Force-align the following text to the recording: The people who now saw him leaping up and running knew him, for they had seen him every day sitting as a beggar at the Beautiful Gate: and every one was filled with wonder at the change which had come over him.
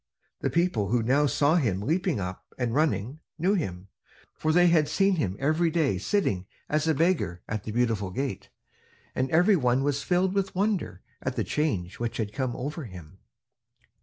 The 0.39 0.49
people 0.49 0.87
who 0.89 1.03
now 1.03 1.27
saw 1.27 1.57
him 1.57 1.79
leaping 1.79 2.19
up 2.19 2.55
and 2.57 2.73
running 2.73 3.19
knew 3.37 3.53
him, 3.53 3.89
for 4.33 4.51
they 4.51 4.65
had 4.65 4.89
seen 4.89 5.17
him 5.17 5.35
every 5.39 5.69
day 5.69 5.99
sitting 5.99 6.47
as 6.67 6.87
a 6.87 6.95
beggar 6.95 7.43
at 7.47 7.65
the 7.65 7.71
Beautiful 7.71 8.09
Gate: 8.09 8.49
and 9.13 9.29
every 9.29 9.55
one 9.55 9.83
was 9.83 10.01
filled 10.01 10.33
with 10.33 10.55
wonder 10.55 11.03
at 11.21 11.35
the 11.35 11.43
change 11.43 11.99
which 11.99 12.17
had 12.17 12.33
come 12.33 12.55
over 12.55 12.85
him. 12.85 13.19